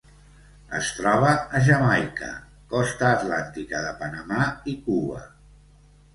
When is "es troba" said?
0.77-1.33